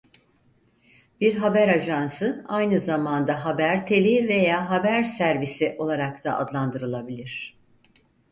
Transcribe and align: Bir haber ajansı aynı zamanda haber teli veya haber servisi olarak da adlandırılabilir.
Bir 1.21 1.37
haber 1.37 1.67
ajansı 1.67 2.45
aynı 2.47 2.79
zamanda 2.79 3.45
haber 3.45 3.87
teli 3.87 4.27
veya 4.27 4.69
haber 4.69 5.03
servisi 5.03 5.75
olarak 5.79 6.23
da 6.23 6.37
adlandırılabilir. 6.37 7.57